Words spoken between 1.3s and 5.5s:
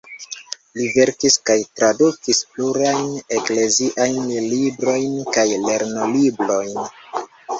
kaj tradukis plurajn ekleziajn librojn kaj